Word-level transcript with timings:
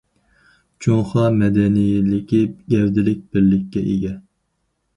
جۇڭخۇا 0.85 1.25
مەدەنىيلىكى 1.41 2.41
گەۋدىلىك 2.75 3.23
بىرلىككە 3.37 3.87
ئىگە. 3.95 4.19